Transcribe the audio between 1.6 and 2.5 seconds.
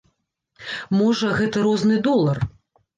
розны долар.